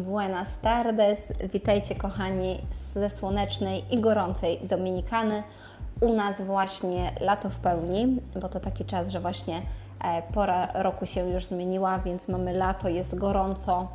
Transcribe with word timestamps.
Buenas 0.00 0.58
tardes, 0.58 1.32
witajcie 1.52 1.94
kochani 1.94 2.58
ze 2.94 3.10
słonecznej 3.10 3.84
i 3.90 4.00
gorącej 4.00 4.58
Dominikany. 4.62 5.42
U 6.00 6.12
nas 6.14 6.40
właśnie 6.40 7.12
lato 7.20 7.50
w 7.50 7.56
pełni, 7.56 8.20
bo 8.42 8.48
to 8.48 8.60
taki 8.60 8.84
czas, 8.84 9.08
że 9.08 9.20
właśnie 9.20 9.62
e, 10.04 10.22
pora 10.22 10.68
roku 10.74 11.06
się 11.06 11.30
już 11.30 11.46
zmieniła, 11.46 11.98
więc 11.98 12.28
mamy 12.28 12.52
lato, 12.52 12.88
jest 12.88 13.14
gorąco, 13.14 13.88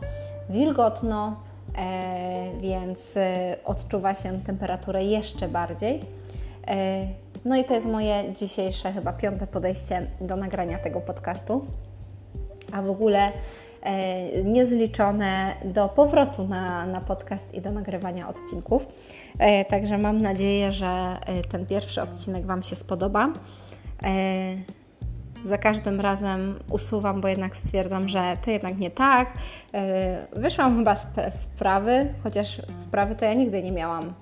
wilgotno, 0.49 1.35
e, 1.77 2.52
więc 2.59 3.18
e, 3.18 3.55
odczuwa 3.66 4.16
się 4.16 4.41
temperaturę 4.41 5.04
jeszcze 5.04 5.47
bardziej. 5.47 6.00
No 7.45 7.55
i 7.55 7.63
to 7.63 7.73
jest 7.73 7.88
moje 7.88 8.34
dzisiejsze 8.34 8.91
chyba 8.91 9.13
piąte 9.13 9.47
podejście 9.47 10.07
do 10.21 10.36
nagrania 10.36 10.77
tego 10.77 11.01
podcastu. 11.01 11.65
A 12.73 12.81
w 12.81 12.89
ogóle 12.89 13.31
niezliczone 14.43 15.56
do 15.65 15.89
powrotu 15.89 16.47
na, 16.47 16.86
na 16.86 17.01
podcast 17.01 17.54
i 17.54 17.61
do 17.61 17.71
nagrywania 17.71 18.29
odcinków. 18.29 18.87
E, 19.39 19.65
także 19.65 19.97
mam 19.97 20.18
nadzieję, 20.18 20.71
że 20.71 20.87
e, 20.87 21.42
ten 21.42 21.65
pierwszy 21.65 22.01
odcinek 22.01 22.46
Wam 22.46 22.64
się 22.64 22.75
spodoba. 22.75 23.34
Za 25.46 25.57
każdym 25.57 26.01
razem 26.01 26.60
usuwam, 26.71 27.21
bo 27.21 27.28
jednak 27.28 27.56
stwierdzam, 27.56 28.07
że 28.07 28.37
to 28.46 28.51
jednak 28.51 28.78
nie 28.78 28.92
tak. 28.92 29.34
Wyszłam 30.34 30.78
chyba 30.78 30.96
z 30.96 31.06
wprawy, 31.42 32.14
chociaż 32.23 32.61
wprawy 32.88 33.16
to 33.16 33.25
ja 33.25 33.34
nigdy 33.34 33.64
nie 33.64 33.72
miałam, 33.72 34.14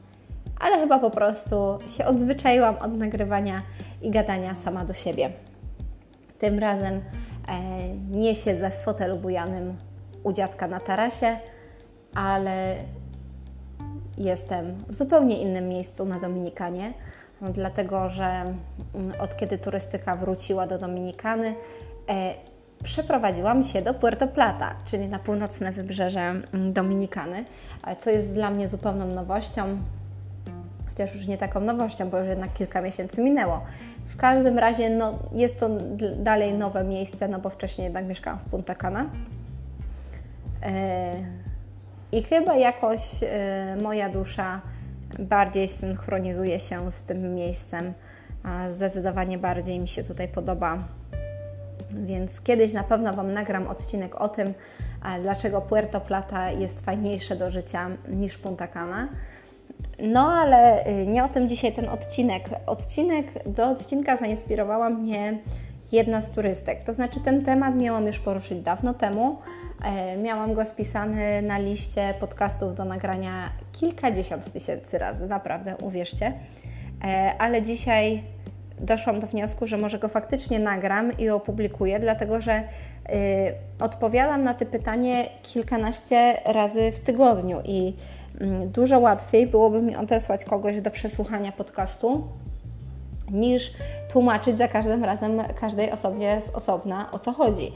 ale 0.60 0.80
chyba 0.80 1.00
po 1.00 1.10
prostu 1.10 1.80
się 1.98 2.06
odzwyczaiłam 2.06 2.76
od 2.76 2.98
nagrywania 2.98 3.62
i 4.02 4.12
gadania 4.12 4.56
sama 4.56 4.86
do 4.86 4.94
siebie. 4.94 5.30
Tym 6.40 6.60
razem 6.60 7.02
E, 7.02 7.27
nie 8.10 8.36
siedzę 8.36 8.70
w 8.70 8.76
fotelu 8.76 9.18
bujanym 9.18 9.78
u 10.24 10.34
dziadka 10.34 10.68
na 10.68 10.80
tarasie, 10.80 11.40
ale 12.16 12.76
jestem 14.18 14.76
w 14.88 14.96
zupełnie 14.96 15.42
innym 15.42 15.70
miejscu 15.70 16.06
na 16.06 16.20
Dominikanie, 16.20 16.94
dlatego 17.42 18.10
że 18.10 18.26
mm, 18.26 18.56
od 19.20 19.38
kiedy 19.38 19.58
turystyka 19.58 20.16
wróciła 20.16 20.68
do 20.68 20.78
Dominikany, 20.78 21.56
e, 22.10 22.34
przeprowadziłam 22.84 23.64
się 23.64 23.82
do 23.82 23.94
Puerto 23.94 24.28
Plata, 24.28 24.76
czyli 24.86 25.08
na 25.08 25.20
północne 25.20 25.72
wybrzeże 25.72 26.20
mm, 26.20 26.74
Dominikany, 26.74 27.46
co 28.00 28.10
jest 28.10 28.34
dla 28.34 28.52
mnie 28.52 28.68
zupełną 28.68 29.06
nowością, 29.06 29.78
chociaż 30.90 31.16
już 31.16 31.28
nie 31.28 31.38
taką 31.38 31.60
nowością, 31.60 32.10
bo 32.10 32.20
już 32.20 32.28
jednak 32.28 32.54
kilka 32.54 32.82
miesięcy 32.82 33.22
minęło. 33.22 33.62
W 34.08 34.18
każdym 34.18 34.60
razie 34.60 34.90
no, 34.90 35.20
jest 35.32 35.60
to 35.60 35.70
dalej 36.18 36.54
nowe 36.54 36.84
miejsce, 36.84 37.28
no 37.28 37.40
bo 37.40 37.50
wcześniej 37.50 37.86
jednak 37.86 38.06
mieszkałam 38.06 38.40
w 38.40 38.44
Punta 38.44 38.76
Cana. 38.76 39.10
E, 40.64 41.14
I 42.12 42.24
chyba 42.24 42.56
jakoś 42.56 43.02
e, 43.24 43.78
moja 43.84 44.10
dusza 44.10 44.62
bardziej 45.20 45.68
synchronizuje 45.68 46.60
się 46.60 46.92
z 46.92 47.04
tym 47.04 47.36
miejscem. 47.36 47.94
A 48.44 48.70
zdecydowanie 48.70 49.38
bardziej 49.38 49.80
mi 49.80 49.88
się 49.88 50.04
tutaj 50.04 50.28
podoba. 50.28 50.78
Więc 51.92 52.42
kiedyś 52.42 52.74
na 52.74 52.84
pewno 52.84 53.14
Wam 53.14 53.34
nagram 53.34 53.68
odcinek 53.68 54.22
o 54.22 54.30
tym, 54.30 54.54
dlaczego 55.22 55.62
Puerto 55.62 56.02
Plata 56.02 56.52
jest 56.52 56.86
fajniejsze 56.86 57.36
do 57.36 57.52
życia 57.52 57.90
niż 58.08 58.38
Punta 58.38 58.68
Cana. 58.68 59.08
No 60.00 60.32
ale 60.32 60.88
y, 60.88 61.08
nie 61.08 61.24
o 61.24 61.30
tym 61.30 61.50
dzisiaj 61.50 61.74
ten 61.74 61.90
odcinek. 61.90 62.50
Odcinek 62.66 63.26
do 63.46 63.70
odcinka 63.70 64.18
zainspirowała 64.18 64.90
mnie 64.90 65.38
jedna 65.92 66.22
z 66.22 66.30
turystek. 66.30 66.84
To 66.84 66.94
znaczy 66.94 67.20
ten 67.20 67.46
temat 67.46 67.76
miałam 67.76 68.08
już 68.08 68.20
poruszyć 68.20 68.62
dawno 68.62 68.94
temu. 68.94 69.38
E, 69.84 70.18
miałam 70.18 70.54
go 70.54 70.66
spisany 70.66 71.42
na 71.42 71.58
liście 71.58 72.14
podcastów 72.20 72.76
do 72.76 72.86
nagrania 72.86 73.50
kilkadziesiąt 73.72 74.52
tysięcy 74.52 74.98
razy, 74.98 75.28
naprawdę, 75.28 75.76
uwierzcie. 75.82 76.34
E, 77.04 77.34
ale 77.40 77.62
dzisiaj 77.62 78.24
doszłam 78.80 79.20
do 79.20 79.28
wniosku, 79.28 79.68
że 79.68 79.78
może 79.78 80.00
go 80.00 80.08
faktycznie 80.08 80.60
nagram 80.60 81.18
i 81.18 81.30
opublikuję, 81.30 82.00
dlatego 82.00 82.42
że 82.42 82.60
y, 82.60 82.64
odpowiadam 83.80 84.44
na 84.44 84.54
to 84.54 84.66
pytanie 84.66 85.30
kilkanaście 85.44 86.38
razy 86.46 86.92
w 86.92 87.00
tygodniu 87.00 87.62
i 87.66 87.94
dużo 88.68 89.00
łatwiej 89.00 89.48
byłoby 89.48 89.82
mi 89.82 89.96
odesłać 89.96 90.46
kogoś 90.46 90.82
do 90.82 90.92
przesłuchania 90.92 91.52
podcastu, 91.52 92.24
niż 93.32 93.74
tłumaczyć 94.12 94.58
za 94.58 94.68
każdym 94.68 95.04
razem 95.04 95.42
każdej 95.60 95.92
osobie 95.92 96.42
z 96.42 96.50
osobna 96.50 97.12
o 97.12 97.20
co 97.20 97.32
chodzi. 97.32 97.72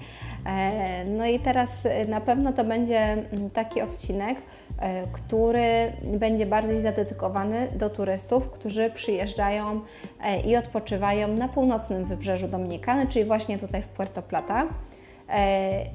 E, 0.45 1.05
no 1.05 1.25
i 1.25 1.39
teraz 1.39 1.69
e, 1.85 2.05
na 2.05 2.21
pewno 2.21 2.53
to 2.53 2.63
będzie 2.63 2.99
mm, 2.99 3.49
taki 3.49 3.81
odcinek, 3.81 4.37
e, 4.79 5.07
który 5.07 5.91
będzie 6.03 6.45
bardziej 6.45 6.81
zadedykowany 6.81 7.67
do 7.75 7.89
turystów, 7.89 8.49
którzy 8.49 8.89
przyjeżdżają 8.89 9.81
i 10.45 10.55
odpoczywają 10.55 11.27
na 11.27 11.47
północnym 11.47 12.05
wybrzeżu 12.05 12.47
Dominikany, 12.47 13.07
czyli 13.07 13.25
właśnie 13.25 13.57
tutaj 13.57 13.81
w 13.81 13.87
Puerto 13.87 14.21
Plata. 14.21 14.67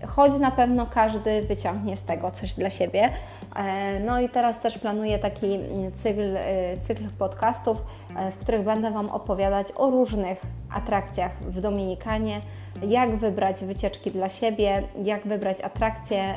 Choć 0.07 0.39
na 0.39 0.51
pewno 0.51 0.87
każdy 0.87 1.43
wyciągnie 1.43 1.97
z 1.97 2.03
tego 2.03 2.31
coś 2.31 2.55
dla 2.55 2.71
siebie. 2.71 3.11
E, 3.57 4.01
no 4.01 4.21
i 4.21 4.29
teraz 4.29 4.61
też 4.61 4.79
planuję 4.79 5.19
taki 5.19 5.59
cykl, 5.95 6.37
e, 6.37 6.77
cykl 6.79 7.05
podcastów, 7.19 7.83
e, 8.17 8.31
w 8.31 8.37
których 8.37 8.65
będę 8.65 8.91
Wam 8.91 9.09
opowiadać 9.09 9.67
o 9.77 9.91
różnych 9.91 10.41
atrakcjach 10.71 11.33
w 11.41 11.61
Dominikanie, 11.61 12.41
jak 12.89 13.17
wybrać 13.17 13.65
wycieczki 13.65 14.11
dla 14.11 14.29
siebie, 14.29 14.83
jak 15.05 15.27
wybrać 15.27 15.61
atrakcje 15.61 16.35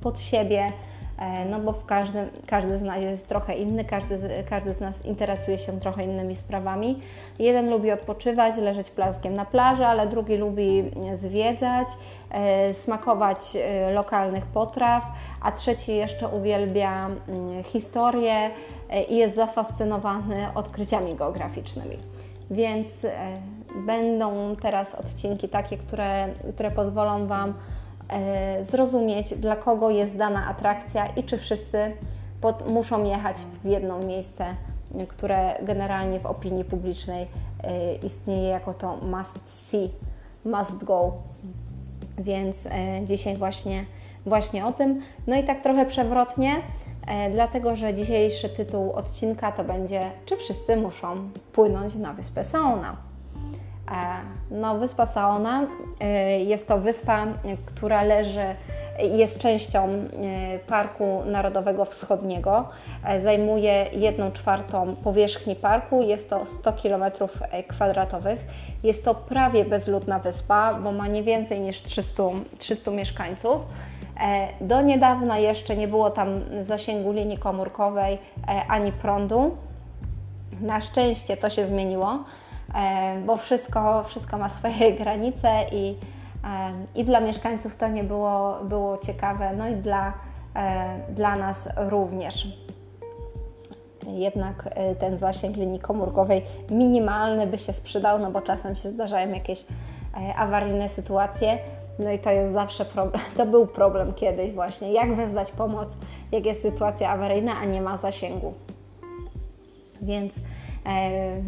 pod 0.00 0.20
siebie, 0.20 0.72
no 1.50 1.60
bo 1.60 1.72
w 1.72 1.86
każdym, 1.86 2.28
każdy 2.46 2.78
z 2.78 2.82
nas 2.82 3.02
jest 3.02 3.28
trochę 3.28 3.54
inny, 3.54 3.84
każdy, 3.84 4.18
każdy 4.50 4.72
z 4.72 4.80
nas 4.80 5.06
interesuje 5.06 5.58
się 5.58 5.80
trochę 5.80 6.04
innymi 6.04 6.36
sprawami. 6.36 6.98
Jeden 7.38 7.70
lubi 7.70 7.92
odpoczywać, 7.92 8.56
leżeć 8.56 8.90
plaskiem 8.90 9.34
na 9.34 9.44
plaży, 9.44 9.86
ale 9.86 10.06
drugi 10.06 10.36
lubi 10.36 10.90
zwiedzać, 11.22 11.88
e, 12.30 12.74
smakować 12.74 13.38
e, 13.56 13.92
lokalnych 13.92 14.46
potraw, 14.46 15.04
a 15.42 15.52
trzeci 15.52 15.96
jeszcze 15.96 16.28
uwielbia 16.28 17.06
mm, 17.06 17.64
historię 17.64 18.50
i 19.08 19.16
jest 19.16 19.36
zafascynowany 19.36 20.46
odkryciami 20.54 21.14
geograficznymi. 21.14 21.96
Więc 22.50 23.06
będą 23.86 24.56
teraz 24.56 24.94
odcinki 24.94 25.48
takie, 25.48 25.76
które, 25.76 26.28
które 26.54 26.70
pozwolą 26.70 27.26
Wam 27.26 27.54
E, 27.54 27.85
zrozumieć, 28.62 29.34
dla 29.34 29.56
kogo 29.56 29.90
jest 29.90 30.16
dana 30.16 30.46
atrakcja 30.46 31.06
i 31.06 31.24
czy 31.24 31.36
wszyscy 31.36 31.92
pod, 32.40 32.70
muszą 32.70 33.04
jechać 33.04 33.36
w 33.64 33.68
jedno 33.68 33.98
miejsce, 33.98 34.44
które 35.08 35.54
generalnie 35.62 36.20
w 36.20 36.26
opinii 36.26 36.64
publicznej 36.64 37.26
e, 37.62 37.94
istnieje 37.94 38.48
jako 38.48 38.74
to 38.74 38.96
must 38.96 39.40
see, 39.44 39.90
must 40.44 40.84
go. 40.84 41.12
Więc 42.18 42.66
e, 42.66 42.70
dzisiaj 43.04 43.36
właśnie, 43.36 43.84
właśnie 44.26 44.66
o 44.66 44.72
tym. 44.72 45.02
No 45.26 45.36
i 45.36 45.44
tak 45.44 45.62
trochę 45.62 45.86
przewrotnie, 45.86 46.56
dlatego 47.32 47.76
że 47.76 47.94
dzisiejszy 47.94 48.48
tytuł 48.48 48.92
odcinka 48.92 49.52
to 49.52 49.64
będzie 49.64 50.10
Czy 50.24 50.36
wszyscy 50.36 50.76
muszą 50.76 51.30
płynąć 51.52 51.94
na 51.94 52.12
wyspę 52.12 52.44
Saona? 52.44 52.96
No, 54.50 54.78
wyspa 54.78 55.06
Saona 55.06 55.66
jest 56.46 56.68
to 56.68 56.78
wyspa, 56.78 57.26
która 57.66 58.02
leży, 58.02 58.54
jest 58.98 59.38
częścią 59.38 59.88
y, 59.88 60.08
Parku 60.66 61.22
Narodowego 61.26 61.84
Wschodniego. 61.84 62.68
E, 63.04 63.20
zajmuje 63.20 63.86
1 63.92 64.32
czwartą 64.32 64.96
powierzchni 64.96 65.56
parku, 65.56 66.02
jest 66.02 66.30
to 66.30 66.46
100 66.46 66.72
km 66.72 67.04
kwadratowych. 67.68 68.38
Jest 68.82 69.04
to 69.04 69.14
prawie 69.14 69.64
bezludna 69.64 70.18
wyspa, 70.18 70.74
bo 70.74 70.92
ma 70.92 71.06
nie 71.06 71.22
więcej 71.22 71.60
niż 71.60 71.82
300, 71.82 72.22
300 72.58 72.90
mieszkańców. 72.90 73.62
E, 74.20 74.48
do 74.60 74.82
niedawna 74.82 75.38
jeszcze 75.38 75.76
nie 75.76 75.88
było 75.88 76.10
tam 76.10 76.40
zasięgu 76.62 77.12
linii 77.12 77.38
komórkowej 77.38 78.14
e, 78.48 78.62
ani 78.68 78.92
prądu. 78.92 79.56
Na 80.60 80.80
szczęście 80.80 81.36
to 81.36 81.50
się 81.50 81.66
zmieniło. 81.66 82.24
E, 82.74 83.20
bo 83.26 83.36
wszystko, 83.36 84.04
wszystko 84.04 84.38
ma 84.38 84.48
swoje 84.48 84.92
granice 85.00 85.48
i, 85.72 85.96
e, 86.44 87.00
i 87.00 87.04
dla 87.04 87.20
mieszkańców 87.20 87.76
to 87.76 87.88
nie 87.88 88.04
było, 88.04 88.58
było 88.64 88.98
ciekawe, 88.98 89.56
no 89.56 89.68
i 89.68 89.74
dla, 89.74 90.12
e, 90.56 90.98
dla 91.08 91.36
nas 91.36 91.68
również. 91.76 92.48
Jednak 94.06 94.68
ten 94.98 95.18
zasięg 95.18 95.56
linii 95.56 95.80
komórkowej 95.80 96.42
minimalny 96.70 97.46
by 97.46 97.58
się 97.58 97.72
sprzedał, 97.72 98.18
no 98.18 98.30
bo 98.30 98.40
czasem 98.40 98.76
się 98.76 98.90
zdarzają 98.90 99.28
jakieś 99.28 99.64
awaryjne 100.36 100.88
sytuacje. 100.88 101.58
No 101.98 102.10
i 102.10 102.18
to 102.18 102.30
jest 102.30 102.52
zawsze 102.52 102.84
problem. 102.84 103.22
To 103.36 103.46
był 103.46 103.66
problem 103.66 104.14
kiedyś 104.14 104.52
właśnie. 104.52 104.92
Jak 104.92 105.16
wezwać 105.16 105.52
pomoc, 105.52 105.96
jak 106.32 106.46
jest 106.46 106.62
sytuacja 106.62 107.10
awaryjna, 107.10 107.56
a 107.58 107.64
nie 107.64 107.80
ma 107.80 107.96
zasięgu. 107.96 108.54
Więc 110.02 110.40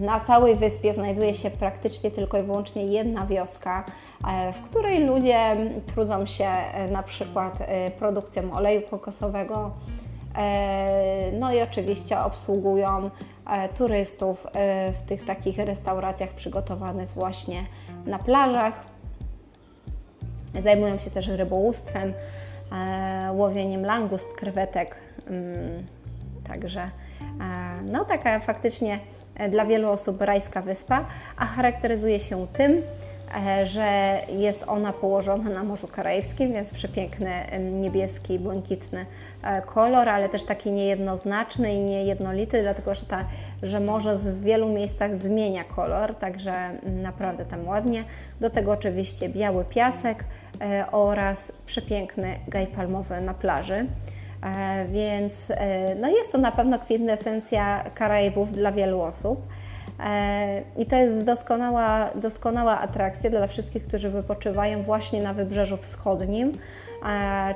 Na 0.00 0.20
całej 0.20 0.56
wyspie 0.56 0.94
znajduje 0.94 1.35
się 1.35 1.50
praktycznie 1.50 2.11
tylko 2.11 2.38
i 2.38 2.43
wyłącznie 2.43 2.85
jedna 2.85 3.26
wioska, 3.26 3.85
w 4.52 4.70
której 4.70 5.05
ludzie 5.05 5.56
trudzą 5.87 6.26
się 6.26 6.49
na 6.90 7.02
przykład 7.02 7.58
produkcją 7.99 8.52
oleju 8.52 8.82
kokosowego, 8.82 9.70
no 11.32 11.52
i 11.52 11.62
oczywiście 11.62 12.20
obsługują 12.20 13.11
turystów 13.79 14.46
w 14.99 15.02
tych 15.08 15.25
takich 15.25 15.58
restauracjach 15.58 16.31
przygotowanych 16.31 17.08
właśnie 17.11 17.67
na 18.06 18.19
plażach. 18.19 18.75
Zajmują 20.62 20.99
się 20.99 21.11
też 21.11 21.29
rybołówstwem, 21.29 22.12
łowieniem 23.32 23.85
langust, 23.85 24.32
krewetek. 24.32 24.96
Mm, 25.26 25.87
także 26.49 26.90
no 27.85 28.05
taka 28.05 28.40
faktycznie 28.40 28.99
dla 29.49 29.67
wielu 29.67 29.90
osób 29.90 30.20
rajska 30.20 30.62
wyspa, 30.62 31.05
a 31.37 31.46
charakteryzuje 31.46 32.20
się 32.20 32.46
tym, 32.52 32.82
e, 33.46 33.67
że 33.67 34.19
jest 34.29 34.64
ona 34.67 34.93
położona 34.93 35.50
na 35.50 35.64
Morzu 35.64 35.88
Karaibskim, 35.88 36.52
więc 36.52 36.70
przepiękny 36.70 37.31
niebieski, 37.61 38.38
błękitny 38.38 39.06
e, 39.43 39.62
kolor, 39.62 40.08
ale 40.08 40.29
też 40.29 40.44
taki 40.44 40.73
niejednoznaczny 40.73 41.75
i 41.75 41.81
niejednolity, 41.81 42.62
dlatego 42.62 42.94
że, 42.94 43.06
ta, 43.06 43.25
że 43.62 43.81
morze 43.81 44.17
w 44.17 44.43
wielu 44.43 44.69
miejscach 44.69 45.17
zmienia 45.17 45.64
kolor, 45.64 46.14
także 46.14 46.70
naprawdę 47.02 47.44
tam 47.44 47.69
ładnie. 47.69 48.05
Do 48.40 48.50
tego 48.50 48.73
oczywiście 48.73 49.29
biały 49.29 49.64
piasek 49.64 50.25
e, 50.61 50.85
oraz 50.93 51.52
przepiękny 51.67 52.38
gaj 52.49 52.67
palmowy 52.67 53.20
na 53.20 53.35
plaży. 53.35 53.87
E, 54.43 54.85
więc 54.88 55.50
e, 55.50 55.94
no 55.94 56.08
jest 56.08 56.32
to 56.32 56.38
na 56.38 56.52
pewno 56.52 56.79
kwintesencja 56.79 57.85
Karaibów 57.94 58.52
dla 58.52 58.73
wielu 58.73 59.00
osób. 59.00 59.46
E, 60.00 60.62
I 60.76 60.87
to 60.87 60.96
jest 60.96 61.25
doskonała, 61.25 62.11
doskonała 62.14 62.79
atrakcja 62.81 63.31
dla 63.31 63.46
wszystkich, 63.46 63.87
którzy 63.87 64.11
wypoczywają 64.11 64.82
właśnie 64.82 65.23
na 65.23 65.35
wybrzeżu 65.35 65.76
wschodnim, 65.76 66.52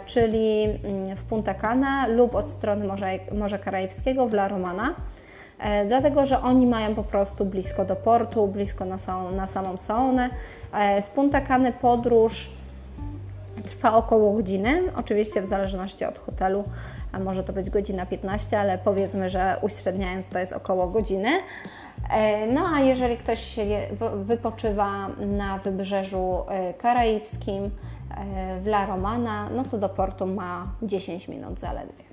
czyli 0.06 0.64
mm, 0.64 1.17
w 1.17 1.23
Punta 1.23 1.55
Cana 1.55 2.06
lub 2.06 2.34
od 2.34 2.49
strony 2.49 2.87
Morza, 2.87 3.06
Morza 3.38 3.58
Karaibskiego 3.58 4.29
w 4.29 4.34
La 4.34 4.49
Romana. 4.49 4.94
Dlatego, 5.88 6.26
że 6.26 6.40
oni 6.40 6.67
mają 6.67 6.94
po 6.94 7.05
prostu 7.05 7.44
blisko 7.44 7.84
do 7.84 7.96
portu, 7.96 8.49
blisko 8.49 8.84
na, 8.84 8.96
na 9.37 9.46
samą 9.46 9.76
Saonę. 9.76 10.31
Z 11.00 11.11
Punta 11.11 11.40
Cany 11.40 11.73
podróż 11.73 12.50
Trwa 13.64 13.97
około 13.97 14.32
godziny, 14.32 14.82
oczywiście 14.97 15.43
w 15.43 15.47
zależności 15.47 16.05
od 16.05 16.19
hotelu, 16.19 16.64
a 17.12 17.19
może 17.19 17.44
to 17.44 17.53
być 17.53 17.70
godzina 17.70 18.06
15, 18.06 18.61
ale 18.61 18.79
powiedzmy, 18.79 19.31
że 19.31 19.56
uśredniając 19.62 20.29
to 20.29 20.38
jest 20.38 20.53
około 20.53 20.87
godziny. 20.87 21.29
E, 22.11 22.47
no 22.47 22.67
a 22.75 22.81
jeżeli 22.81 23.17
ktoś 23.17 23.41
się 23.41 23.64
wypoczywa 24.14 25.09
na 25.19 25.59
wybrzeżu 25.59 26.44
e, 26.49 26.75
karaibskim 26.75 27.64
e, 27.64 27.70
w 28.61 28.67
La 28.67 28.87
Romana, 28.87 29.49
no 29.50 29.65
to 29.65 29.79
do 29.79 29.88
portu 29.88 30.26
ma 30.26 30.67
10 30.82 31.29
minut 31.29 31.61
zaledwie. 31.61 32.12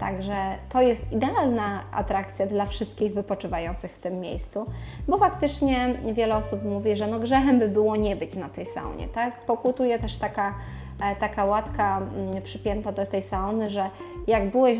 Także 0.00 0.34
to 0.68 0.80
jest 0.82 1.12
idealna 1.12 1.84
atrakcja 1.92 2.46
dla 2.46 2.66
wszystkich 2.66 3.14
wypoczywających 3.14 3.92
w 3.92 3.98
tym 3.98 4.20
miejscu, 4.20 4.66
bo 5.08 5.18
faktycznie 5.18 5.94
wiele 6.12 6.36
osób 6.36 6.64
mówi, 6.64 6.96
że 6.96 7.06
no 7.06 7.18
grzechem 7.18 7.58
by 7.58 7.68
było 7.68 7.96
nie 7.96 8.16
być 8.16 8.36
na 8.36 8.48
tej 8.48 8.66
saunie, 8.66 9.08
tak? 9.08 9.40
Pokutuje 9.40 9.98
też 9.98 10.16
taka, 10.16 10.54
e, 11.02 11.16
taka 11.16 11.44
łatka 11.44 11.98
mm, 11.98 12.42
przypięta 12.42 12.92
do 12.92 13.06
tej 13.06 13.22
sauny, 13.22 13.70
że 13.70 13.90
jak 14.26 14.50
byłeś 14.50 14.78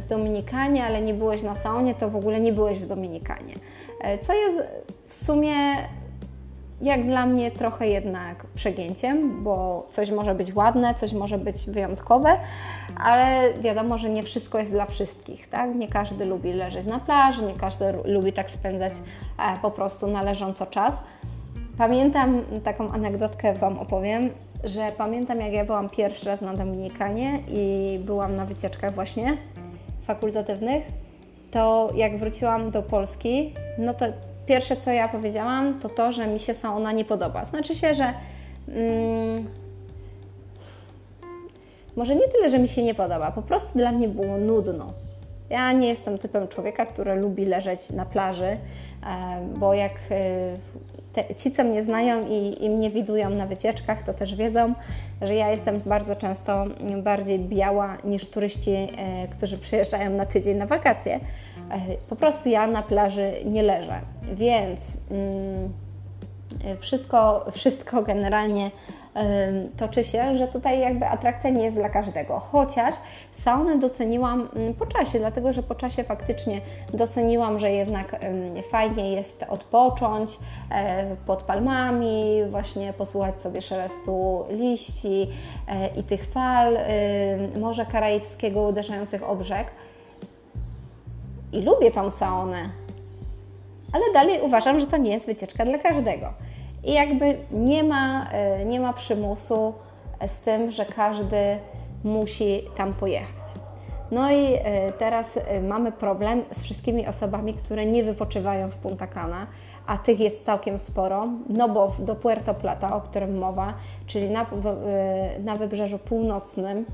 w 0.00 0.08
Dominikanie, 0.08 0.84
ale 0.84 1.02
nie 1.02 1.14
byłeś 1.14 1.42
na 1.42 1.54
saunie, 1.54 1.94
to 1.94 2.10
w 2.10 2.16
ogóle 2.16 2.40
nie 2.40 2.52
byłeś 2.52 2.78
w 2.78 2.86
Dominikanie. 2.86 3.54
E, 4.00 4.18
co 4.18 4.32
jest 4.32 4.58
w 5.06 5.14
sumie 5.14 5.54
jak 6.80 7.06
dla 7.06 7.26
mnie 7.26 7.50
trochę 7.50 7.88
jednak 7.88 8.46
przegięciem, 8.54 9.44
bo 9.44 9.86
coś 9.90 10.10
może 10.10 10.34
być 10.34 10.54
ładne, 10.54 10.94
coś 10.94 11.12
może 11.12 11.38
być 11.38 11.70
wyjątkowe, 11.70 12.38
ale 12.96 13.54
wiadomo, 13.60 13.98
że 13.98 14.10
nie 14.10 14.22
wszystko 14.22 14.58
jest 14.58 14.72
dla 14.72 14.86
wszystkich, 14.86 15.48
tak? 15.48 15.74
Nie 15.74 15.88
każdy 15.88 16.24
lubi 16.24 16.52
leżeć 16.52 16.86
na 16.86 16.98
plaży, 16.98 17.42
nie 17.42 17.54
każdy 17.54 17.84
lubi 18.04 18.32
tak 18.32 18.50
spędzać 18.50 18.92
e, 19.38 19.58
po 19.62 19.70
prostu 19.70 20.06
należąco 20.06 20.66
czas. 20.66 21.02
Pamiętam 21.78 22.42
taką 22.64 22.90
anegdotkę 22.90 23.54
Wam 23.54 23.78
opowiem, 23.78 24.30
że 24.64 24.92
pamiętam 24.98 25.40
jak 25.40 25.52
ja 25.52 25.64
byłam 25.64 25.90
pierwszy 25.90 26.26
raz 26.26 26.40
na 26.40 26.54
Dominikanie 26.54 27.38
i 27.48 27.98
byłam 28.04 28.36
na 28.36 28.44
wycieczkach 28.44 28.94
właśnie 28.94 29.36
fakultatywnych, 30.06 30.84
to 31.50 31.92
jak 31.94 32.18
wróciłam 32.18 32.70
do 32.70 32.82
Polski, 32.82 33.54
no 33.78 33.94
to 33.94 34.06
pierwsze 34.46 34.76
co 34.76 34.90
ja 34.90 35.08
powiedziałam, 35.08 35.80
to 35.80 35.88
to, 35.88 36.12
że 36.12 36.26
mi 36.26 36.38
się 36.38 36.54
sauna 36.54 36.92
nie 36.92 37.04
podoba. 37.04 37.44
Znaczy 37.44 37.74
się, 37.74 37.94
że 37.94 38.14
mm, 38.68 39.46
może 41.96 42.14
nie 42.14 42.28
tyle, 42.28 42.50
że 42.50 42.58
mi 42.58 42.68
się 42.68 42.82
nie 42.82 42.94
podoba, 42.94 43.30
po 43.30 43.42
prostu 43.42 43.78
dla 43.78 43.92
mnie 43.92 44.08
było 44.08 44.38
nudno. 44.38 44.92
Ja 45.50 45.72
nie 45.72 45.88
jestem 45.88 46.18
typem 46.18 46.48
człowieka, 46.48 46.86
który 46.86 47.14
lubi 47.14 47.44
leżeć 47.44 47.90
na 47.90 48.06
plaży, 48.06 48.46
e, 48.46 48.58
bo 49.56 49.74
jak 49.74 49.92
e, 50.10 50.56
te, 51.12 51.34
ci, 51.34 51.50
co 51.50 51.64
mnie 51.64 51.82
znają 51.82 52.26
i, 52.28 52.64
i 52.64 52.70
mnie 52.70 52.90
widują 52.90 53.30
na 53.30 53.46
wycieczkach, 53.46 54.02
to 54.02 54.14
też 54.14 54.34
wiedzą, 54.34 54.74
że 55.22 55.34
ja 55.34 55.50
jestem 55.50 55.80
bardzo 55.86 56.16
często 56.16 56.64
bardziej 57.02 57.38
biała 57.38 57.96
niż 58.04 58.30
turyści, 58.30 58.70
e, 58.70 58.88
którzy 59.28 59.58
przyjeżdżają 59.58 60.10
na 60.10 60.26
tydzień 60.26 60.56
na 60.56 60.66
wakacje. 60.66 61.20
Po 62.08 62.16
prostu 62.16 62.48
ja 62.48 62.66
na 62.66 62.82
plaży 62.82 63.32
nie 63.44 63.62
leżę, 63.62 64.00
więc 64.34 64.80
mm, 65.10 65.72
wszystko, 66.80 67.44
wszystko 67.52 68.02
generalnie 68.02 68.70
toczy 69.76 70.04
się, 70.04 70.38
że 70.38 70.48
tutaj 70.48 70.80
jakby 70.80 71.06
atrakcja 71.06 71.50
nie 71.50 71.64
jest 71.64 71.76
dla 71.76 71.88
każdego. 71.88 72.38
Chociaż 72.38 72.94
saunę 73.32 73.78
doceniłam 73.78 74.48
mm, 74.56 74.74
po 74.74 74.86
czasie, 74.86 75.18
dlatego 75.18 75.52
że 75.52 75.62
po 75.62 75.74
czasie 75.74 76.04
faktycznie 76.04 76.60
doceniłam, 76.92 77.58
że 77.58 77.70
jednak 77.70 78.16
fajnie 78.70 79.12
jest 79.12 79.44
odpocząć 79.48 80.38
e, 80.70 81.16
pod 81.26 81.42
palmami, 81.42 82.42
właśnie 82.50 82.92
posłuchać 82.92 83.40
sobie 83.40 83.62
szelestu 83.62 84.44
liści 84.50 85.28
e, 85.68 85.88
i 86.00 86.02
tych 86.02 86.26
fal 86.26 86.78
Morza 87.60 87.84
Karaibskiego 87.84 88.62
uderzających 88.62 89.30
o 89.30 89.36
brzeg. 89.36 89.66
I 91.56 91.62
lubię 91.62 91.90
tą 91.90 92.10
saunę, 92.10 92.70
ale 93.92 94.04
dalej 94.14 94.40
uważam, 94.42 94.80
że 94.80 94.86
to 94.86 94.96
nie 94.96 95.12
jest 95.12 95.26
wycieczka 95.26 95.64
dla 95.64 95.78
każdego. 95.78 96.32
I 96.84 96.92
jakby 96.92 97.38
nie 97.50 97.84
ma, 97.84 98.30
e, 98.30 98.64
nie 98.64 98.80
ma 98.80 98.92
przymusu 98.92 99.74
z 100.26 100.38
tym, 100.38 100.70
że 100.70 100.84
każdy 100.84 101.58
musi 102.04 102.62
tam 102.76 102.94
pojechać. 102.94 103.46
No 104.10 104.30
i 104.30 104.54
e, 104.54 104.92
teraz 104.92 105.36
e, 105.36 105.60
mamy 105.60 105.92
problem 105.92 106.42
z 106.52 106.62
wszystkimi 106.62 107.06
osobami, 107.06 107.54
które 107.54 107.86
nie 107.86 108.04
wypoczywają 108.04 108.70
w 108.70 108.76
Punta 108.76 109.06
Cana, 109.06 109.46
a 109.86 109.98
tych 109.98 110.20
jest 110.20 110.44
całkiem 110.44 110.78
sporo, 110.78 111.28
no 111.48 111.68
bo 111.68 111.92
do 111.98 112.14
Puerto 112.14 112.54
Plata, 112.54 112.96
o 112.96 113.00
którym 113.00 113.38
mowa, 113.38 113.74
czyli 114.06 114.30
na, 114.30 114.46
na 115.44 115.56
wybrzeżu 115.56 115.98
północnym, 115.98 116.84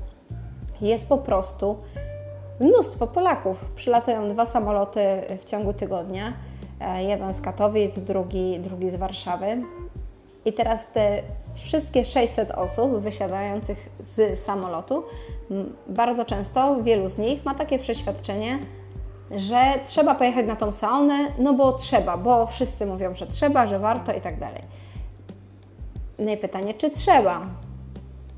jest 0.81 1.07
po 1.07 1.17
prostu 1.17 1.77
mnóstwo 2.63 3.07
Polaków. 3.07 3.65
Przylatują 3.75 4.29
dwa 4.29 4.45
samoloty 4.45 4.99
w 5.39 5.45
ciągu 5.45 5.73
tygodnia, 5.73 6.33
jeden 6.97 7.33
z 7.33 7.41
Katowic, 7.41 7.99
drugi, 7.99 8.59
drugi 8.59 8.89
z 8.89 8.95
Warszawy. 8.95 9.61
I 10.45 10.53
teraz 10.53 10.87
te 10.87 11.21
wszystkie 11.55 12.05
600 12.05 12.51
osób 12.51 12.99
wysiadających 12.99 13.89
z 13.99 14.39
samolotu, 14.39 15.03
bardzo 15.87 16.25
często 16.25 16.83
wielu 16.83 17.09
z 17.09 17.17
nich 17.17 17.45
ma 17.45 17.55
takie 17.55 17.79
przeświadczenie, 17.79 18.59
że 19.31 19.73
trzeba 19.85 20.15
pojechać 20.15 20.47
na 20.47 20.55
tą 20.55 20.71
saunę, 20.71 21.17
no 21.39 21.53
bo 21.53 21.73
trzeba, 21.73 22.17
bo 22.17 22.47
wszyscy 22.47 22.85
mówią, 22.85 23.15
że 23.15 23.27
trzeba, 23.27 23.67
że 23.67 23.79
warto 23.79 24.13
i 24.13 24.21
tak 24.21 24.39
dalej. 24.39 24.61
No 26.19 26.31
i 26.31 26.37
pytanie, 26.37 26.73
czy 26.73 26.89
trzeba? 26.89 27.41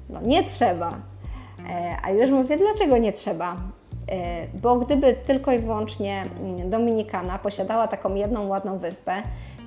No 0.10 0.22
nie 0.22 0.44
trzeba. 0.44 0.90
E, 1.70 1.98
a 2.04 2.12
już 2.12 2.32
mówię, 2.32 2.58
dlaczego 2.58 2.98
nie 2.98 3.14
trzeba? 3.14 3.56
E, 4.12 4.48
bo 4.62 4.76
gdyby 4.76 5.14
tylko 5.14 5.52
i 5.52 5.60
wyłącznie 5.60 6.26
Dominikana 6.66 7.40
posiadała 7.40 7.88
taką 7.88 8.16
jedną 8.16 8.48
ładną 8.48 8.78
wyspę, 8.78 9.14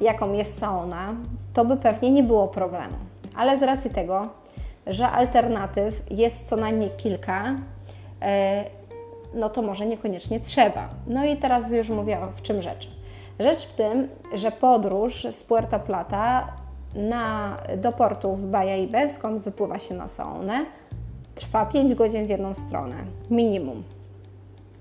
jaką 0.00 0.33
jest 0.33 0.59
sauna, 0.59 1.14
to 1.54 1.64
by 1.64 1.76
pewnie 1.76 2.11
nie 2.11 2.23
było 2.23 2.49
problemu. 2.49 2.95
Ale 3.37 3.59
z 3.59 3.62
racji 3.62 3.90
tego, 3.90 4.28
że 4.87 5.09
alternatyw 5.09 6.02
jest 6.11 6.49
co 6.49 6.57
najmniej 6.57 6.90
kilka, 6.90 7.54
e, 8.23 8.64
no 9.35 9.49
to 9.49 9.62
może 9.62 9.87
niekoniecznie 9.87 10.40
trzeba. 10.40 10.88
No 11.07 11.25
i 11.25 11.37
teraz 11.37 11.73
już 11.73 11.88
mówię 11.88 12.18
w 12.37 12.42
czym 12.42 12.62
rzecz. 12.62 12.88
Rzecz 13.40 13.66
w 13.66 13.73
tym, 13.73 14.09
że 14.35 14.52
podróż 14.52 15.26
z 15.30 15.42
Puerto 15.42 15.80
Plata 15.80 16.49
na, 16.95 17.57
do 17.76 17.92
portu 17.92 18.37
w 18.37 18.47
Bahia 18.47 19.11
skąd 19.11 19.42
wypływa 19.42 19.78
się 19.78 19.95
na 19.95 20.09
saunę, 20.09 20.64
trwa 21.35 21.66
5 21.66 21.95
godzin 21.95 22.26
w 22.26 22.28
jedną 22.28 22.54
stronę, 22.54 22.97
minimum. 23.30 23.83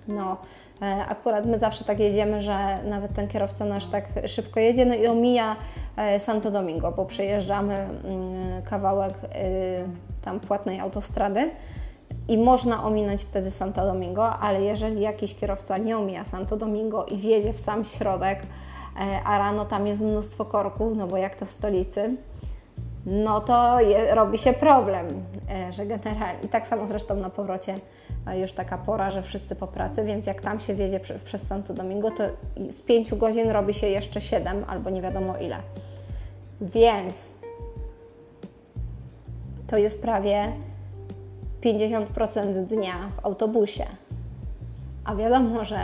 No, 0.08 0.38
E, 0.82 1.06
akurat 1.06 1.46
my 1.46 1.60
zawsze 1.60 1.86
tak 1.86 2.00
jedziemy, 2.00 2.42
że 2.42 2.84
nawet 2.84 3.14
ten 3.14 3.28
kierowca 3.28 3.66
nasz 3.66 3.88
tak 3.88 4.06
szybko 4.26 4.60
jedzie 4.60 4.86
no 4.86 4.96
i 4.96 5.08
omija 5.08 5.56
e, 5.98 6.20
Santo 6.20 6.52
Domingo, 6.52 6.92
bo 6.92 7.06
przejeżdżamy 7.06 7.76
mm, 7.76 8.62
kawałek 8.64 9.14
y, 9.14 9.28
tam 10.22 10.40
płatnej 10.40 10.80
autostrady 10.80 11.50
i 12.28 12.38
można 12.38 12.84
ominąć 12.84 13.24
wtedy 13.24 13.52
Santo 13.52 13.86
Domingo, 13.86 14.30
ale 14.30 14.62
jeżeli 14.62 15.02
jakiś 15.02 15.36
kierowca 15.36 15.78
nie 15.78 15.98
omija 15.98 16.26
Santo 16.26 16.58
Domingo 16.58 17.06
i 17.06 17.18
wjedzie 17.18 17.54
w 17.54 17.60
sam 17.60 17.86
środek, 17.86 18.40
e, 18.40 19.24
a 19.26 19.38
rano 19.38 19.66
tam 19.66 19.88
jest 19.88 20.02
mnóstwo 20.02 20.46
korków, 20.46 20.98
no 20.98 21.08
bo 21.08 21.18
jak 21.18 21.36
to 21.36 21.46
w 21.46 21.52
stolicy, 21.52 22.16
no 23.06 23.42
to 23.42 23.80
je, 23.80 24.16
robi 24.16 24.38
się 24.38 24.54
problem, 24.54 25.08
że 25.70 25.86
generalnie, 25.86 26.40
i 26.44 26.48
tak 26.48 26.68
samo 26.68 26.88
zresztą 26.88 27.16
na 27.16 27.30
powrocie 27.30 27.76
już 28.36 28.54
taka 28.54 28.78
pora, 28.78 29.10
że 29.10 29.22
wszyscy 29.22 29.56
po 29.56 29.68
pracy, 29.68 30.04
więc 30.04 30.26
jak 30.26 30.42
tam 30.42 30.60
się 30.60 30.76
wiedzie 30.76 31.00
przez 31.26 31.48
Santo 31.48 31.74
Domingo, 31.74 32.12
to 32.12 32.24
z 32.70 32.82
5 32.82 33.16
godzin 33.16 33.50
robi 33.50 33.74
się 33.74 33.88
jeszcze 33.88 34.22
7 34.22 34.66
albo 34.68 34.90
nie 34.90 35.02
wiadomo 35.02 35.38
ile. 35.38 35.58
Więc 36.62 37.32
to 39.68 39.78
jest 39.78 40.02
prawie 40.02 40.52
50% 41.62 42.66
dnia 42.66 42.94
w 43.16 43.26
autobusie. 43.26 43.86
A 45.06 45.16
wiadomo, 45.16 45.66
że 45.66 45.80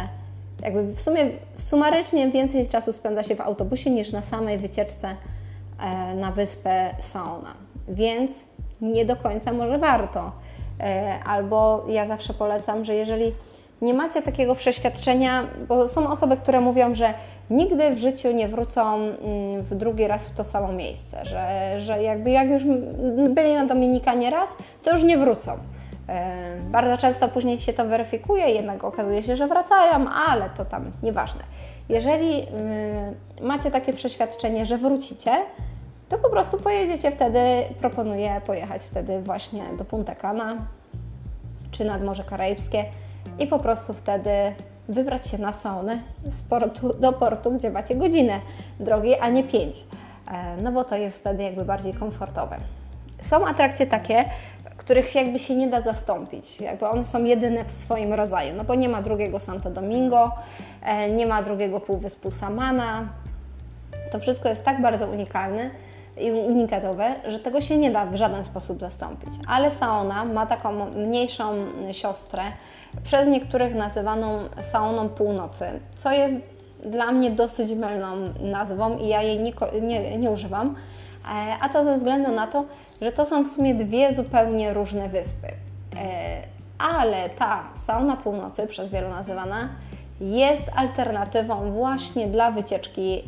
jakby 0.64 0.94
w 0.94 1.02
sumie 1.02 1.30
sumarycznie 1.58 2.32
więcej 2.32 2.68
czasu 2.68 2.94
spędza 2.94 3.24
się 3.24 3.36
w 3.36 3.42
autobusie 3.42 3.90
niż 3.90 4.12
na 4.12 4.22
samej 4.22 4.58
wycieczce 4.58 5.16
e, 5.80 6.16
na 6.16 6.32
wyspę 6.32 6.96
Saona. 7.00 7.54
Więc 7.88 8.32
nie 8.82 9.06
do 9.06 9.16
końca 9.16 9.54
może 9.54 9.78
warto 9.78 10.32
albo 11.26 11.86
ja 11.88 12.08
zawsze 12.08 12.34
polecam, 12.34 12.86
że 12.86 12.96
jeżeli 12.96 13.34
nie 13.82 13.94
macie 13.94 14.22
takiego 14.22 14.56
przeświadczenia, 14.56 15.44
bo 15.68 15.88
są 15.88 16.08
osoby, 16.08 16.38
które 16.38 16.60
mówią, 16.60 16.96
że 16.96 17.14
nigdy 17.50 17.92
w 17.94 17.98
życiu 17.98 18.32
nie 18.32 18.48
wrócą 18.48 18.96
mm, 18.96 19.62
w 19.62 19.76
drugi 19.76 20.08
raz 20.08 20.24
w 20.24 20.34
to 20.34 20.44
samo 20.44 20.72
miejsce, 20.72 21.26
że, 21.26 21.76
że 21.82 22.04
jakby 22.04 22.32
jak 22.32 22.50
już 22.50 22.64
byli 23.30 23.54
na 23.54 23.66
Dominikanie 23.66 24.30
raz, 24.30 24.56
to 24.84 24.92
już 24.92 25.04
nie 25.04 25.18
wrócą. 25.18 25.52
E, 26.10 26.58
bardzo 26.72 26.98
często 26.98 27.28
później 27.28 27.58
się 27.58 27.74
to 27.74 27.86
weryfikuje, 27.86 28.46
jednak 28.50 28.84
okazuje 28.84 29.24
się, 29.24 29.38
że 29.38 29.48
wracają, 29.48 30.06
ale 30.28 30.50
to 30.50 30.66
tam 30.66 30.92
nieważne. 31.04 31.42
Jeżeli 31.90 32.48
mm, 32.48 33.16
macie 33.42 33.72
takie 33.72 33.94
przeświadczenie, 33.94 34.66
że 34.66 34.78
wrócicie, 34.78 35.32
to 36.14 36.20
po 36.20 36.30
prostu 36.30 36.58
pojedziecie 36.58 37.12
wtedy, 37.12 37.40
proponuję 37.80 38.42
pojechać 38.46 38.82
wtedy 38.82 39.22
właśnie 39.22 39.64
do 39.78 39.86
Punta 39.86 40.16
Cana 40.16 40.58
czy 41.72 41.86
nad 41.86 42.04
Morze 42.04 42.24
Karaibskie 42.24 42.86
i 43.40 43.48
po 43.48 43.60
prostu 43.60 43.94
wtedy 43.94 44.32
wybrać 44.90 45.28
się 45.28 45.38
na 45.38 45.54
saunę 45.54 45.98
z 46.24 46.42
portu 46.42 46.94
do 46.94 47.14
portu, 47.14 47.52
gdzie 47.52 47.70
macie 47.70 47.96
godzinę 47.96 48.40
drogi, 48.80 49.16
a 49.20 49.30
nie 49.30 49.44
pięć. 49.44 49.84
E, 50.32 50.58
no 50.62 50.72
bo 50.72 50.84
to 50.84 50.96
jest 50.96 51.20
wtedy 51.20 51.44
jakby 51.44 51.66
bardziej 51.66 51.94
komfortowe. 51.94 52.58
Są 53.22 53.48
atrakcje 53.48 53.88
takie, 53.88 54.26
których 54.78 55.16
jakby 55.16 55.40
się 55.40 55.56
nie 55.56 55.68
da 55.68 55.82
zastąpić. 55.82 56.62
Jakby 56.62 56.88
one 56.88 57.06
są 57.06 57.24
jedyne 57.24 57.66
w 57.66 57.72
swoim 57.72 58.14
rodzaju, 58.14 58.54
no 58.56 58.64
bo 58.64 58.76
nie 58.76 58.90
ma 58.90 59.02
drugiego 59.02 59.40
Santo 59.40 59.70
Domingo, 59.70 60.32
e, 60.82 61.10
nie 61.10 61.28
ma 61.28 61.44
drugiego 61.44 61.80
Półwyspu 61.80 62.32
Samana. 62.32 63.08
To 64.12 64.20
wszystko 64.20 64.50
jest 64.50 64.64
tak 64.64 64.82
bardzo 64.82 65.08
unikalne, 65.08 65.70
i 66.18 66.32
unikatowe, 66.32 67.16
że 67.28 67.40
tego 67.40 67.62
się 67.62 67.78
nie 67.78 67.92
da 67.92 68.06
w 68.06 68.16
żaden 68.16 68.44
sposób 68.44 68.80
zastąpić. 68.80 69.34
Ale 69.48 69.72
sauna 69.72 70.26
ma 70.26 70.46
taką 70.46 70.86
mniejszą 70.86 71.54
siostrę, 71.92 72.44
przez 73.04 73.28
niektórych 73.28 73.76
nazywaną 73.76 74.40
sauną 74.62 75.10
północy, 75.10 75.66
co 75.96 76.12
jest 76.12 76.34
dla 76.86 77.12
mnie 77.12 77.32
dosyć 77.32 77.72
mylną 77.72 78.08
nazwą 78.40 78.98
i 78.98 79.08
ja 79.08 79.22
jej 79.22 79.40
nie, 79.40 79.54
nie, 79.82 80.18
nie 80.18 80.32
używam. 80.32 80.76
E, 81.26 81.58
a 81.62 81.70
to 81.70 81.84
ze 81.84 81.96
względu 81.96 82.32
na 82.32 82.48
to, 82.48 82.66
że 83.02 83.12
to 83.12 83.26
są 83.26 83.44
w 83.44 83.48
sumie 83.48 83.76
dwie 83.76 84.14
zupełnie 84.14 84.74
różne 84.74 85.10
wyspy. 85.10 85.48
E, 85.48 86.42
ale 86.78 87.30
ta 87.30 87.64
sauna 87.76 88.18
północy, 88.18 88.68
przez 88.68 88.90
wielu 88.90 89.10
nazywana, 89.10 89.70
jest 90.22 90.64
alternatywą 90.76 91.72
właśnie 91.72 92.28
dla 92.28 92.52
wycieczki 92.52 93.24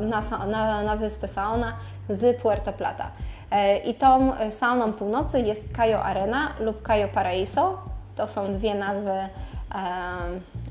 na, 0.00 0.46
na, 0.46 0.82
na 0.82 0.96
wyspę 0.96 1.28
Saona 1.28 1.72
z 2.08 2.40
Puerto 2.42 2.72
Plata. 2.72 3.10
E, 3.50 3.76
I 3.76 3.94
tą 3.94 4.32
sauną 4.50 4.92
północy 4.92 5.40
jest 5.40 5.72
Cayo 5.72 6.02
Arena 6.02 6.52
lub 6.60 6.82
Cayo 6.82 7.08
Paraíso. 7.08 7.78
To 8.16 8.26
są 8.26 8.52
dwie 8.52 8.74
nazwy 8.74 9.10
e, 9.10 9.28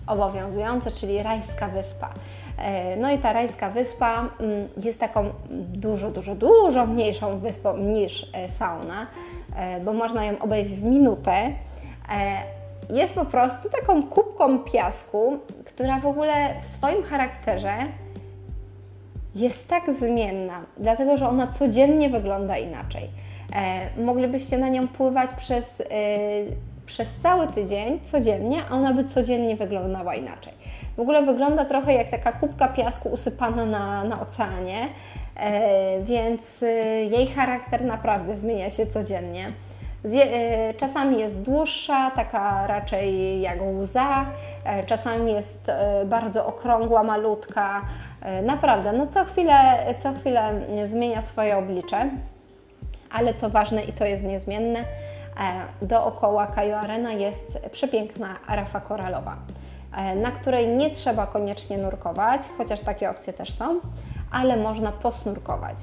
obowiązujące, 0.07 0.91
czyli 0.91 1.23
Rajska 1.23 1.67
Wyspa. 1.67 2.09
E, 2.57 2.95
no 2.95 3.11
i 3.11 3.17
ta 3.17 3.33
Rajska 3.33 3.69
Wyspa 3.69 4.29
mm, 4.39 4.67
jest 4.77 4.99
taką 4.99 5.29
dużo, 5.73 6.11
dużo, 6.11 6.35
dużo 6.35 6.85
mniejszą 6.85 7.39
wyspą 7.39 7.77
niż 7.77 8.31
sauna, 8.57 9.07
bo 9.85 9.93
można 9.93 10.25
ją 10.25 10.39
obejść 10.39 10.71
w 10.71 10.83
minutę. 10.83 11.51
Jest 12.89 13.13
po 13.13 13.25
prostu 13.25 13.69
taką 13.69 14.03
kubką 14.03 14.59
piasku, 14.59 15.37
która 15.65 15.99
w 15.99 16.05
ogóle 16.05 16.61
w 16.61 16.65
swoim 16.65 17.03
charakterze 17.03 17.73
jest 19.35 19.67
tak 19.67 19.93
zmienna, 19.93 20.61
dlatego 20.77 21.17
że 21.17 21.27
ona 21.27 21.47
codziennie 21.47 22.09
wygląda 22.09 22.57
inaczej. 22.57 23.09
E, 23.55 24.03
moglibyście 24.03 24.57
na 24.57 24.69
nią 24.69 24.87
pływać 24.87 25.29
przez, 25.37 25.81
e, 25.81 25.85
przez 26.85 27.09
cały 27.23 27.47
tydzień, 27.47 27.99
codziennie, 28.03 28.57
a 28.69 28.73
ona 28.73 28.93
by 28.93 29.03
codziennie 29.03 29.55
wyglądała 29.55 30.15
inaczej. 30.15 30.53
W 30.97 30.99
ogóle 30.99 31.23
wygląda 31.23 31.65
trochę 31.65 31.93
jak 31.93 32.09
taka 32.09 32.31
kubka 32.31 32.67
piasku 32.67 33.09
usypana 33.09 33.65
na, 33.65 34.03
na 34.03 34.21
oceanie, 34.21 34.87
e, 35.35 36.01
więc 36.01 36.63
e, 36.63 36.67
jej 37.03 37.27
charakter 37.27 37.85
naprawdę 37.85 38.37
zmienia 38.37 38.69
się 38.69 38.87
codziennie. 38.87 39.47
E, 40.05 40.73
czasami 40.73 41.19
jest 41.19 41.41
dłuższa, 41.41 42.11
taka 42.11 42.67
raczej 42.67 43.41
jak 43.41 43.57
łza, 43.61 44.25
czasami 44.85 45.33
jest 45.33 45.71
bardzo 46.05 46.45
okrągła, 46.45 47.03
malutka, 47.03 47.81
naprawdę, 48.43 48.93
no 48.93 49.07
co 49.07 49.25
chwilę, 49.25 49.85
co 49.97 50.13
chwilę 50.13 50.53
zmienia 50.87 51.21
swoje 51.21 51.57
oblicze, 51.57 52.09
ale 53.13 53.33
co 53.33 53.49
ważne 53.49 53.83
i 53.83 53.93
to 53.93 54.05
jest 54.05 54.23
niezmienne, 54.23 54.79
e, 54.79 54.85
dookoła 55.85 56.47
Kajo 56.47 56.77
Arena 56.77 57.11
jest 57.11 57.59
przepiękna 57.71 58.35
rafa 58.47 58.81
koralowa, 58.81 59.37
e, 59.95 60.15
na 60.15 60.31
której 60.31 60.67
nie 60.67 60.89
trzeba 60.89 61.27
koniecznie 61.27 61.77
nurkować, 61.77 62.41
chociaż 62.57 62.79
takie 62.79 63.09
opcje 63.09 63.33
też 63.33 63.53
są, 63.53 63.79
ale 64.31 64.57
można 64.57 64.91
posnurkować. 64.91 65.77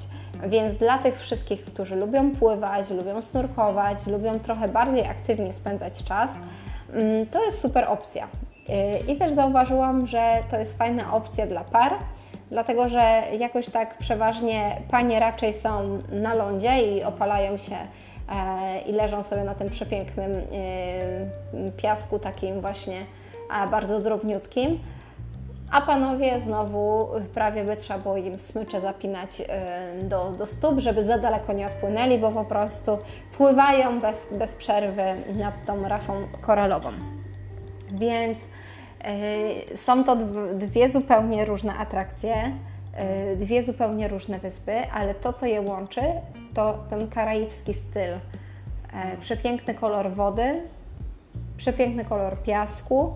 Więc 0.47 0.77
dla 0.77 0.97
tych 0.97 1.19
wszystkich, 1.19 1.65
którzy 1.65 1.95
lubią 1.95 2.31
pływać, 2.35 2.89
lubią 2.89 3.21
snurkować, 3.21 4.07
lubią 4.07 4.39
trochę 4.39 4.67
bardziej 4.67 5.05
aktywnie 5.05 5.53
spędzać 5.53 6.03
czas, 6.03 6.31
mm, 6.93 7.25
to 7.25 7.45
jest 7.45 7.61
super 7.61 7.85
opcja. 7.89 8.27
I 9.07 9.15
też 9.15 9.33
zauważyłam, 9.33 10.07
że 10.07 10.37
to 10.51 10.57
jest 10.57 10.77
fajna 10.77 11.13
opcja 11.13 11.47
dla 11.47 11.63
par, 11.63 11.93
dlatego 12.51 12.87
że 12.87 13.23
jakoś 13.39 13.69
tak 13.69 13.97
przeważnie 13.97 14.81
panie 14.91 15.19
raczej 15.19 15.53
są 15.53 15.99
na 16.11 16.33
lądzie 16.33 16.81
i 16.81 17.03
opalają 17.03 17.57
się 17.57 17.75
e, 17.75 18.81
i 18.81 18.91
leżą 18.91 19.23
sobie 19.23 19.43
na 19.43 19.55
tym 19.55 19.69
przepięknym 19.69 20.31
e, 20.31 21.71
piasku, 21.77 22.19
takim 22.19 22.61
właśnie 22.61 23.05
bardzo 23.71 23.99
drobniutkim. 23.99 24.79
A 25.71 25.81
panowie 25.81 26.41
znowu 26.41 27.07
prawie 27.33 27.63
by 27.63 27.77
trzeba 27.77 27.99
było 27.99 28.17
im 28.17 28.39
smycze 28.39 28.81
zapinać 28.81 29.41
e, 29.41 30.03
do, 30.03 30.31
do 30.31 30.45
stóp, 30.45 30.79
żeby 30.79 31.03
za 31.03 31.17
daleko 31.17 31.53
nie 31.53 31.67
odpłynęli, 31.67 32.17
bo 32.17 32.31
po 32.31 32.45
prostu 32.45 32.97
pływają 33.37 33.99
bez, 33.99 34.27
bez 34.31 34.55
przerwy 34.55 35.03
nad 35.37 35.53
tą 35.65 35.87
rafą 35.87 36.13
koralową. 36.41 36.91
Więc 37.91 38.37
są 39.75 40.03
to 40.03 40.15
dwie 40.53 40.89
zupełnie 40.89 41.45
różne 41.45 41.73
atrakcje, 41.73 42.51
e, 42.93 43.35
dwie 43.35 43.63
zupełnie 43.63 44.07
różne 44.07 44.39
wyspy, 44.39 44.91
ale 44.93 45.15
to, 45.15 45.33
co 45.33 45.45
je 45.45 45.61
łączy, 45.61 46.01
to 46.53 46.83
ten 46.89 47.07
karaibski 47.09 47.73
styl. 47.73 48.13
E, 48.93 49.17
przepiękny 49.21 49.73
kolor 49.73 50.11
wody, 50.11 50.61
przepiękny 51.57 52.05
kolor 52.05 52.37
piasku 52.37 53.13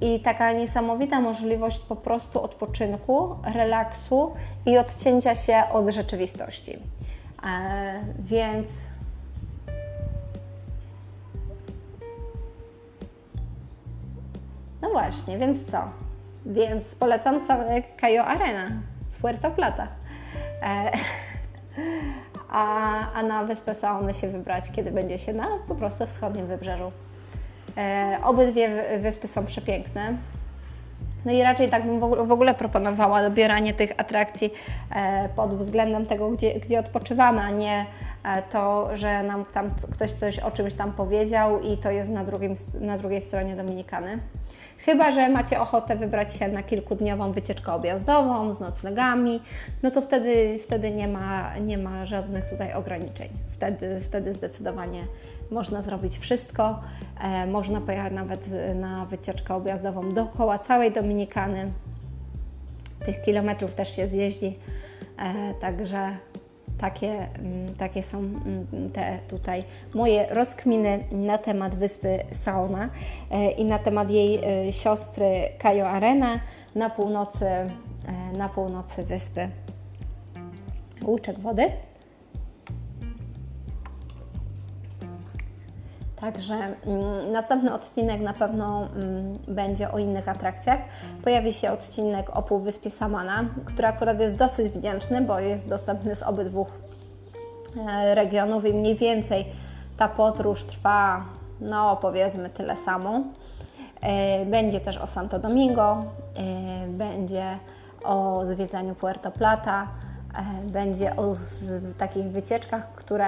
i 0.00 0.20
taka 0.20 0.52
niesamowita 0.52 1.20
możliwość 1.20 1.78
po 1.78 1.96
prostu 1.96 2.42
odpoczynku, 2.42 3.36
relaksu 3.54 4.32
i 4.66 4.78
odcięcia 4.78 5.34
się 5.34 5.62
od 5.72 5.88
rzeczywistości. 5.88 6.78
Więc 8.18 8.70
właśnie, 14.92 15.38
więc 15.38 15.70
co? 15.70 15.78
Więc 16.46 16.94
polecam 16.94 17.40
Cayo 18.00 18.24
Arena 18.24 18.70
z 19.10 19.16
Puerto 19.16 19.50
Plata. 19.50 19.88
E, 20.62 20.90
a, 22.50 23.12
a 23.12 23.22
na 23.22 23.44
Wyspę 23.44 23.74
Saony 23.74 24.14
się 24.14 24.28
wybrać, 24.28 24.64
kiedy 24.72 24.90
będzie 24.90 25.18
się 25.18 25.32
na 25.32 25.48
po 25.68 25.74
prostu 25.74 26.06
wschodnim 26.06 26.46
wybrzeżu. 26.46 26.92
Obydwie 28.24 28.98
wyspy 28.98 29.28
są 29.28 29.46
przepiękne. 29.46 30.16
No 31.24 31.32
i 31.32 31.42
raczej 31.42 31.68
tak 31.68 31.86
bym 31.86 32.00
w 32.26 32.32
ogóle 32.32 32.54
proponowała 32.54 33.22
dobieranie 33.22 33.74
tych 33.74 33.92
atrakcji 33.96 34.50
pod 35.36 35.54
względem 35.54 36.06
tego, 36.06 36.30
gdzie, 36.30 36.60
gdzie 36.60 36.78
odpoczywamy, 36.80 37.40
a 37.40 37.50
nie 37.50 37.86
to, 38.50 38.96
że 38.96 39.22
nam 39.22 39.44
tam 39.44 39.70
ktoś 39.92 40.12
coś 40.12 40.38
o 40.38 40.50
czymś 40.50 40.74
tam 40.74 40.92
powiedział 40.92 41.60
i 41.60 41.76
to 41.76 41.90
jest 41.90 42.10
na, 42.10 42.24
drugim, 42.24 42.54
na 42.80 42.98
drugiej 42.98 43.20
stronie 43.20 43.56
Dominikany. 43.56 44.18
Chyba, 44.84 45.10
że 45.10 45.28
macie 45.28 45.60
ochotę 45.60 45.96
wybrać 45.96 46.34
się 46.34 46.48
na 46.48 46.62
kilkudniową 46.62 47.32
wycieczkę 47.32 47.72
objazdową 47.72 48.54
z 48.54 48.60
noclegami, 48.60 49.42
no 49.82 49.90
to 49.90 50.02
wtedy, 50.02 50.58
wtedy 50.62 50.90
nie, 50.90 51.08
ma, 51.08 51.58
nie 51.58 51.78
ma 51.78 52.06
żadnych 52.06 52.50
tutaj 52.50 52.72
ograniczeń. 52.74 53.28
Wtedy, 53.52 54.00
wtedy 54.00 54.32
zdecydowanie 54.32 55.04
można 55.50 55.82
zrobić 55.82 56.18
wszystko. 56.18 56.80
E, 57.20 57.46
można 57.46 57.80
pojechać 57.80 58.12
nawet 58.12 58.46
na 58.74 59.06
wycieczkę 59.06 59.54
objazdową 59.54 60.12
dookoła 60.12 60.58
całej 60.58 60.92
Dominikany. 60.92 61.72
Tych 63.04 63.22
kilometrów 63.22 63.74
też 63.74 63.96
się 63.96 64.08
zjeździ, 64.08 64.58
e, 65.18 65.54
także 65.60 66.16
takie, 66.82 67.28
mm, 67.38 67.74
takie 67.74 68.02
są 68.02 68.18
mm, 68.18 68.90
te 68.92 69.18
tutaj 69.28 69.64
moje 69.94 70.26
rozkminy 70.34 71.04
na 71.12 71.38
temat 71.38 71.74
wyspy 71.74 72.18
Saona 72.32 72.88
e, 73.30 73.50
i 73.50 73.64
na 73.64 73.78
temat 73.78 74.10
jej 74.10 74.40
e, 74.68 74.72
siostry 74.72 75.30
Cayo 75.58 75.88
Arena 75.88 76.40
na 76.74 76.90
północy, 76.90 77.46
e, 77.46 77.68
na 78.38 78.48
północy 78.48 79.02
wyspy. 79.02 79.48
Łuczek 81.04 81.38
wody. 81.38 81.91
Także 86.22 86.54
mm, 86.54 87.32
następny 87.32 87.74
odcinek 87.74 88.20
na 88.20 88.32
pewno 88.32 88.88
mm, 88.96 89.38
będzie 89.48 89.92
o 89.92 89.98
innych 89.98 90.28
atrakcjach. 90.28 90.78
Pojawi 91.24 91.52
się 91.52 91.70
odcinek 91.70 92.36
o 92.36 92.42
Półwyspie 92.42 92.90
Samana, 92.90 93.44
który 93.64 93.88
akurat 93.88 94.20
jest 94.20 94.36
dosyć 94.36 94.72
wdzięczny, 94.72 95.20
bo 95.20 95.38
jest 95.38 95.68
dostępny 95.68 96.14
z 96.14 96.22
obydwu 96.22 96.66
e, 97.88 98.14
regionów 98.14 98.64
i 98.64 98.74
mniej 98.74 98.96
więcej 98.96 99.46
ta 99.96 100.08
podróż 100.08 100.64
trwa, 100.64 101.24
no 101.60 101.96
powiedzmy 101.96 102.50
tyle 102.50 102.76
samo. 102.76 103.20
E, 104.00 104.46
będzie 104.46 104.80
też 104.80 104.98
o 104.98 105.06
Santo 105.06 105.38
Domingo, 105.38 106.04
e, 106.36 106.88
będzie 106.88 107.58
o 108.04 108.42
zwiedzaniu 108.46 108.94
Puerto 108.94 109.30
Plata, 109.30 109.88
będzie 110.64 111.16
o 111.16 111.36
takich 111.98 112.24
wycieczkach, 112.24 112.94
które 112.94 113.26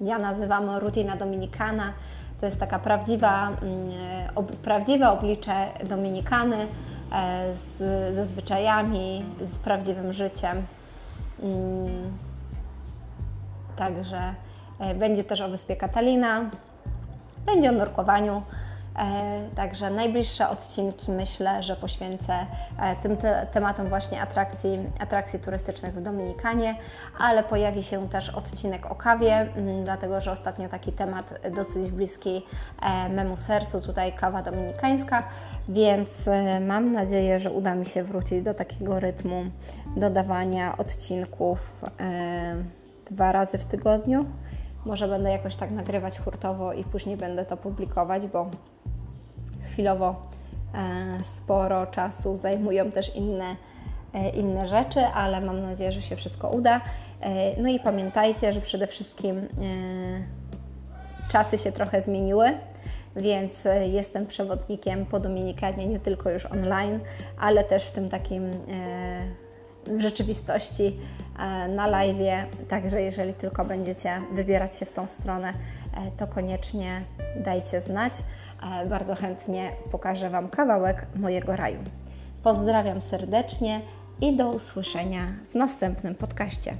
ja 0.00 0.18
nazywam 0.18 0.70
rutina 0.70 1.16
dominikana, 1.16 1.92
to 2.40 2.46
jest 2.46 2.60
taka 2.60 2.78
prawdziwa, 2.78 3.48
mm, 3.48 3.90
ob, 4.34 4.56
prawdziwe 4.56 5.10
oblicze 5.10 5.66
Dominikany 5.84 6.56
e, 7.12 7.54
z, 7.54 7.78
ze 8.14 8.26
zwyczajami, 8.26 9.24
z 9.40 9.58
prawdziwym 9.58 10.12
życiem. 10.12 10.62
Mm, 11.42 12.18
także 13.76 14.34
e, 14.80 14.94
będzie 14.94 15.24
też 15.24 15.40
o 15.40 15.48
wyspie 15.48 15.76
Katalina, 15.76 16.50
będzie 17.46 17.70
o 17.70 17.72
nurkowaniu, 17.72 18.42
także 19.56 19.90
najbliższe 19.90 20.48
odcinki 20.48 21.12
myślę, 21.12 21.62
że 21.62 21.76
poświęcę 21.76 22.46
e, 22.78 22.96
tym 22.96 23.16
te 23.16 23.46
tematom 23.52 23.88
właśnie 23.88 24.20
atrakcji, 24.20 24.78
atrakcji 24.98 25.38
turystycznych 25.38 25.94
w 25.94 26.02
Dominikanie, 26.02 26.76
ale 27.18 27.42
pojawi 27.42 27.82
się 27.82 28.08
też 28.08 28.30
odcinek 28.30 28.90
o 28.90 28.94
kawie, 28.94 29.34
mm, 29.34 29.84
dlatego 29.84 30.20
że 30.20 30.32
ostatnio 30.32 30.68
taki 30.68 30.92
temat 30.92 31.40
dosyć 31.56 31.90
bliski 31.90 32.42
e, 32.82 33.08
memu 33.08 33.36
sercu, 33.36 33.80
tutaj 33.80 34.12
kawa 34.12 34.42
dominikańska, 34.42 35.22
więc 35.68 36.28
mam 36.66 36.92
nadzieję, 36.92 37.40
że 37.40 37.50
uda 37.50 37.74
mi 37.74 37.84
się 37.84 38.04
wrócić 38.04 38.42
do 38.42 38.54
takiego 38.54 39.00
rytmu 39.00 39.44
dodawania 39.96 40.76
odcinków 40.76 41.72
dwa 43.10 43.32
razy 43.32 43.58
w 43.58 43.64
tygodniu. 43.64 44.24
Może 44.84 45.08
będę 45.08 45.30
jakoś 45.30 45.56
tak 45.56 45.70
nagrywać 45.70 46.18
hurtowo 46.18 46.72
i 46.72 46.84
później 46.84 47.16
będę 47.16 47.44
to 47.44 47.56
publikować, 47.56 48.26
bo 48.26 48.50
chwilowo 49.72 50.22
e, 50.74 51.24
sporo 51.24 51.86
czasu 51.86 52.36
zajmują 52.36 52.90
też 52.90 53.16
inne, 53.16 53.56
e, 54.14 54.30
inne 54.30 54.68
rzeczy, 54.68 55.00
ale 55.00 55.40
mam 55.40 55.62
nadzieję, 55.62 55.92
że 55.92 56.02
się 56.02 56.16
wszystko 56.16 56.48
uda. 56.48 56.80
E, 57.20 57.62
no 57.62 57.68
i 57.68 57.80
pamiętajcie, 57.80 58.52
że 58.52 58.60
przede 58.60 58.86
wszystkim 58.86 59.48
czasy 61.28 61.58
się 61.58 61.72
trochę 61.72 62.02
zmieniły, 62.02 62.58
więc 63.16 63.64
jestem 63.92 64.26
przewodnikiem 64.26 65.06
po 65.06 65.20
Dominikanie 65.20 65.86
nie 65.86 66.00
tylko 66.00 66.30
już 66.30 66.46
online, 66.46 67.00
ale 67.38 67.64
też 67.64 67.84
w 67.84 67.90
tym 67.90 68.08
takim 68.08 68.50
w 69.86 70.00
rzeczywistości 70.00 70.96
na 71.68 71.86
live. 71.86 72.46
Także 72.68 73.02
jeżeli 73.02 73.34
tylko 73.34 73.64
będziecie 73.64 74.22
wybierać 74.32 74.76
się 74.76 74.86
w 74.86 74.92
tą 74.92 75.06
stronę, 75.06 75.52
to 76.16 76.26
koniecznie 76.26 77.02
dajcie 77.36 77.80
znać. 77.80 78.12
Bardzo 78.88 79.14
chętnie 79.14 79.70
pokażę 79.90 80.30
Wam 80.30 80.48
kawałek 80.48 81.06
mojego 81.16 81.56
raju. 81.56 81.78
Pozdrawiam 82.42 83.00
serdecznie 83.02 83.80
i 84.20 84.36
do 84.36 84.50
usłyszenia 84.50 85.26
w 85.50 85.54
następnym 85.54 86.14
podcaście. 86.14 86.74